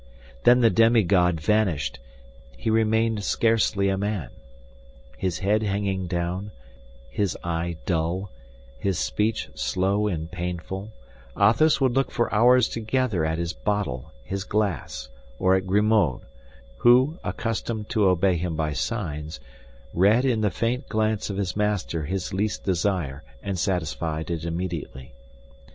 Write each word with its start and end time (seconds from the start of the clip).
Then 0.45 0.61
the 0.61 0.71
demigod 0.71 1.39
vanished; 1.39 1.99
he 2.57 2.71
remained 2.71 3.23
scarcely 3.23 3.87
a 3.87 3.99
man. 3.99 4.29
His 5.15 5.37
head 5.37 5.61
hanging 5.61 6.07
down, 6.07 6.49
his 7.11 7.37
eye 7.43 7.77
dull, 7.85 8.31
his 8.79 8.97
speech 8.97 9.51
slow 9.53 10.07
and 10.07 10.31
painful, 10.31 10.89
Athos 11.39 11.79
would 11.79 11.91
look 11.93 12.09
for 12.09 12.33
hours 12.33 12.67
together 12.67 13.23
at 13.23 13.37
his 13.37 13.53
bottle, 13.53 14.11
his 14.23 14.43
glass, 14.43 15.07
or 15.37 15.53
at 15.53 15.67
Grimaud, 15.67 16.21
who, 16.77 17.19
accustomed 17.23 17.87
to 17.89 18.07
obey 18.07 18.37
him 18.37 18.55
by 18.55 18.73
signs, 18.73 19.39
read 19.93 20.25
in 20.25 20.41
the 20.41 20.49
faint 20.49 20.89
glance 20.89 21.29
of 21.29 21.37
his 21.37 21.55
master 21.55 22.05
his 22.05 22.33
least 22.33 22.63
desire, 22.63 23.21
and 23.43 23.59
satisfied 23.59 24.31
it 24.31 24.45
immediately. 24.45 25.13